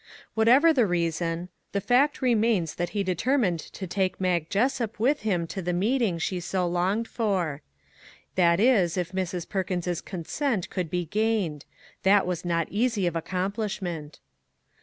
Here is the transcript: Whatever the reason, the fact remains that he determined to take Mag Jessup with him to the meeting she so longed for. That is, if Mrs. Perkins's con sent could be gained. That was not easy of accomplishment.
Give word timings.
Whatever 0.33 0.73
the 0.73 0.87
reason, 0.87 1.49
the 1.73 1.79
fact 1.79 2.23
remains 2.23 2.73
that 2.73 2.89
he 2.97 3.03
determined 3.03 3.59
to 3.59 3.85
take 3.85 4.19
Mag 4.19 4.49
Jessup 4.49 4.99
with 4.99 5.19
him 5.19 5.45
to 5.45 5.61
the 5.61 5.73
meeting 5.73 6.17
she 6.17 6.39
so 6.39 6.67
longed 6.67 7.07
for. 7.07 7.61
That 8.33 8.59
is, 8.59 8.97
if 8.97 9.11
Mrs. 9.11 9.47
Perkins's 9.47 10.01
con 10.01 10.25
sent 10.25 10.71
could 10.71 10.89
be 10.89 11.05
gained. 11.05 11.65
That 12.01 12.25
was 12.25 12.43
not 12.43 12.67
easy 12.71 13.05
of 13.05 13.15
accomplishment. 13.15 14.19